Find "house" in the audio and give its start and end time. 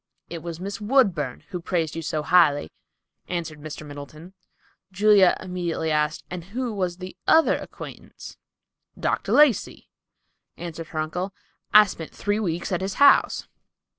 12.95-13.47